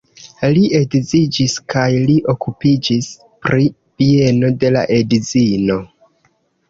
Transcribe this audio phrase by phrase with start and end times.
[0.53, 3.09] Li edziĝis kaj li okupiĝis
[3.45, 3.69] pri
[4.01, 5.79] bieno de la edzino.